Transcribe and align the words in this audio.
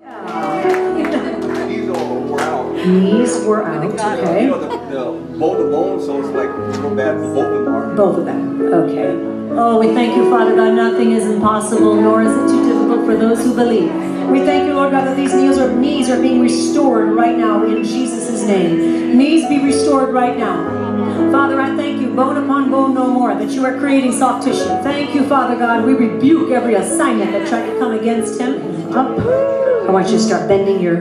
These 0.00 1.88
all 1.88 2.20
wore 2.20 2.40
out. 2.40 2.72
Knees 2.86 3.44
were 3.44 3.64
out, 3.64 3.84
Okay. 3.84 4.44
You 4.44 4.50
know, 4.50 4.60
the, 4.60 4.68
the, 4.68 5.38
both 5.38 5.72
bones, 5.72 6.06
so 6.06 6.20
it's 6.20 6.28
like 6.28 6.48
real 6.48 6.94
bad 6.94 7.16
for 7.16 7.34
both 7.34 7.46
of 7.46 7.64
them 7.64 7.74
are. 7.74 7.94
Both 7.96 8.18
of 8.18 8.24
them, 8.24 8.62
okay. 8.62 9.58
Oh, 9.60 9.80
we 9.80 9.88
thank 9.88 10.16
you, 10.16 10.30
Father 10.30 10.54
God, 10.54 10.74
nothing 10.74 11.12
is 11.12 11.26
impossible, 11.26 11.96
nor 11.96 12.22
is 12.22 12.30
it 12.30 12.48
too 12.48 12.64
difficult 12.64 13.06
for 13.06 13.16
those 13.16 13.42
who 13.42 13.54
believe. 13.56 13.92
We 14.30 14.40
thank 14.40 14.66
you, 14.66 14.74
Lord 14.74 14.92
God, 14.92 15.04
that 15.04 15.16
these 15.16 15.34
knees 15.34 15.58
are, 15.58 15.74
knees 15.74 16.08
are 16.08 16.20
being 16.20 16.40
restored 16.40 17.08
right 17.08 17.36
now 17.36 17.64
in 17.64 17.82
Jesus' 17.82 18.46
name. 18.46 19.18
Knees 19.18 19.48
be 19.48 19.58
restored 19.64 20.14
right 20.14 20.38
now. 20.38 21.32
Father, 21.32 21.60
I 21.60 21.74
thank 21.76 22.00
you, 22.00 22.14
bone 22.14 22.36
upon 22.36 22.70
bone 22.70 22.94
no 22.94 23.08
more, 23.08 23.34
that 23.34 23.50
you 23.50 23.64
are 23.66 23.76
creating 23.78 24.12
soft 24.12 24.44
tissue. 24.44 24.64
Thank 24.84 25.14
you, 25.14 25.26
Father 25.26 25.56
God. 25.56 25.84
We 25.84 25.94
rebuke 25.94 26.52
every 26.52 26.74
assignment 26.74 27.32
that 27.32 27.48
tried 27.48 27.66
to 27.66 27.78
come 27.78 27.92
against 27.92 28.40
him. 28.40 28.94
Up. 28.96 29.67
I 29.88 29.90
want 29.90 30.08
you 30.08 30.18
to 30.18 30.22
start 30.22 30.46
bending 30.48 30.80
your 30.80 30.98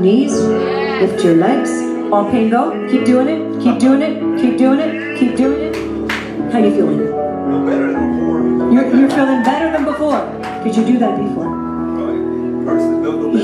knees, 0.00 0.32
lift 0.32 1.22
your 1.22 1.34
legs. 1.36 1.70
All 2.10 2.30
pain 2.30 2.48
go. 2.48 2.70
Keep 2.90 3.04
doing 3.04 3.28
it. 3.28 3.62
Keep 3.62 3.78
doing 3.78 4.00
it. 4.00 4.40
Keep 4.40 4.56
doing 4.56 4.80
it. 4.80 5.18
Keep 5.18 5.36
doing 5.36 5.60
it. 5.60 5.76
How 6.50 6.58
you 6.58 6.74
feeling? 6.74 6.98
No 7.50 7.66
better 7.66 7.92
than 7.92 8.12
before. 8.18 8.72
You're, 8.72 8.96
you're 9.00 9.10
feeling 9.10 9.42
better 9.42 9.70
than 9.70 9.84
before. 9.84 10.18
Did 10.64 10.74
you 10.76 10.84
do 10.86 10.98
that 10.98 11.18
before? 11.18 11.44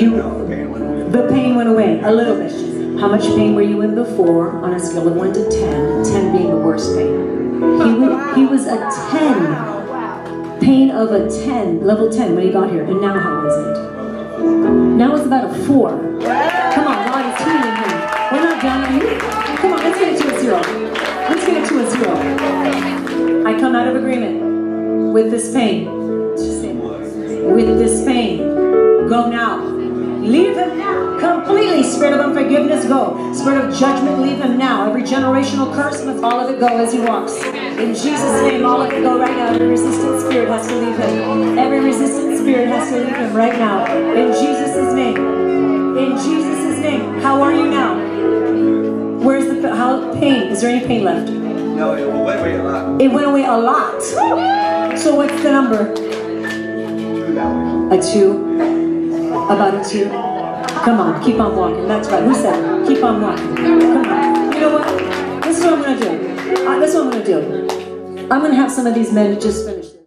You- 0.00 0.16
the 1.10 1.26
pain 1.28 1.54
went 1.54 1.68
away. 1.68 2.00
A 2.00 2.10
little 2.10 2.36
bit. 2.36 2.50
How 2.98 3.08
much 3.08 3.24
pain 3.24 3.54
were 3.54 3.60
you 3.62 3.82
in 3.82 3.94
before 3.94 4.56
on 4.64 4.72
a 4.72 4.80
scale 4.80 5.06
of 5.06 5.16
1 5.16 5.32
to 5.34 5.50
10? 5.50 6.04
10 6.04 6.32
being 6.34 6.48
the 6.50 6.56
worst 6.56 6.96
pain. 6.96 7.60
He, 7.60 8.40
he 8.40 8.46
was 8.46 8.66
a 8.66 8.78
10. 9.10 10.60
Pain 10.60 10.90
of 10.90 11.12
a 11.12 11.28
10, 11.44 11.84
level 11.84 12.08
10 12.10 12.34
when 12.34 12.44
he 12.46 12.50
got 12.52 12.70
here. 12.70 12.84
And 12.84 13.00
now 13.02 13.18
how 13.18 13.46
is 13.46 13.54
it? 13.54 13.97
Now 14.98 15.14
it's 15.14 15.26
about 15.26 15.48
a 15.48 15.54
4. 15.64 15.90
Come 15.90 16.88
on, 16.88 17.06
God 17.06 17.24
is 17.30 17.38
him. 17.46 17.62
We're 18.32 18.42
not 18.42 18.60
done. 18.60 18.82
Are 18.82 18.92
you? 18.98 19.20
Come 19.58 19.72
on, 19.74 19.78
let's 19.78 19.96
get 19.96 20.12
it 20.12 20.18
to 20.20 20.26
a 20.34 20.40
0. 20.40 20.56
Let's 20.58 21.46
get 21.46 21.56
it 21.62 21.68
to 21.68 21.74
a 21.78 21.88
0. 21.88 23.46
I 23.46 23.60
come 23.60 23.76
out 23.76 23.86
of 23.86 23.94
agreement 23.94 25.12
with 25.12 25.30
this 25.30 25.52
pain. 25.54 25.86
With 26.34 27.78
this 27.78 28.04
pain. 28.04 28.38
Go 29.08 29.30
now. 29.30 29.64
Leave 29.64 30.56
him 30.56 30.78
now. 30.78 31.16
Completely. 31.20 31.84
Spirit 31.84 32.14
of 32.14 32.20
unforgiveness, 32.20 32.84
go. 32.86 33.32
Spirit 33.32 33.66
of 33.66 33.78
judgment, 33.78 34.20
leave 34.20 34.38
him 34.42 34.58
now. 34.58 34.88
Every 34.88 35.02
generational 35.02 35.72
curse, 35.72 36.04
must 36.04 36.24
all 36.24 36.40
of 36.40 36.50
it 36.52 36.58
go 36.58 36.76
as 36.76 36.92
he 36.92 36.98
walks. 36.98 37.40
In 37.44 37.94
Jesus' 37.94 38.42
name, 38.42 38.66
all 38.66 38.82
of 38.82 38.90
it 38.92 39.00
go 39.00 39.16
right 39.16 39.36
now. 39.36 39.52
Every 39.52 39.68
resistant 39.68 40.22
spirit 40.22 40.48
has 40.48 40.66
to 40.66 40.74
leave 40.74 40.96
him. 40.98 41.56
Every 41.56 41.78
resistant 41.78 42.37
spirit 42.48 42.68
has 42.68 42.88
to 42.88 42.96
leave 43.04 43.14
him 43.14 43.34
right 43.36 43.58
now. 43.58 43.84
In 44.14 44.32
Jesus' 44.32 44.94
name. 44.94 45.18
In 45.98 46.12
Jesus' 46.16 46.78
name. 46.80 47.20
How 47.20 47.42
are 47.42 47.52
you 47.52 47.68
now? 47.68 47.92
Where's 49.20 49.44
the 49.44 49.74
how 49.76 50.14
pain? 50.14 50.44
Is 50.44 50.62
there 50.62 50.70
any 50.70 50.86
pain 50.86 51.04
left? 51.04 51.30
No, 51.30 51.94
it 51.94 52.08
went 52.10 52.40
away 52.40 52.56
a 52.56 52.62
lot. 52.62 53.02
It 53.02 53.08
went 53.08 53.26
away 53.26 53.44
a 53.44 53.52
lot. 53.52 54.02
So 54.02 55.14
what's 55.14 55.42
the 55.42 55.52
number? 55.52 55.92
A 57.92 58.00
two? 58.00 58.56
About 59.50 59.74
a 59.74 59.86
two? 59.86 60.08
Come 60.86 61.00
on, 61.00 61.22
keep 61.22 61.38
on 61.38 61.54
walking. 61.54 61.86
That's 61.86 62.08
right. 62.08 62.22
Who 62.22 62.32
said? 62.32 62.88
Keep 62.88 63.04
on 63.04 63.20
walking. 63.20 63.56
Come 63.56 64.06
on. 64.06 64.52
You 64.54 64.60
know 64.60 64.78
what? 64.78 65.42
This 65.44 65.58
is 65.58 65.64
what 65.64 65.74
I'm 65.74 65.82
going 65.82 66.00
to 66.00 66.02
do. 66.02 66.66
Uh, 66.66 66.78
this 66.78 66.94
is 66.94 66.96
what 66.96 67.04
I'm 67.04 67.10
going 67.10 67.24
to 67.24 67.30
do. 67.30 68.28
I'm 68.30 68.40
going 68.40 68.52
to 68.52 68.56
have 68.56 68.72
some 68.72 68.86
of 68.86 68.94
these 68.94 69.12
men 69.12 69.38
just 69.38 69.66
finish. 69.66 69.97